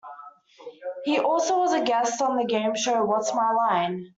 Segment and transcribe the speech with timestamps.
[1.05, 4.09] He also was a guest on the game show What's My Line?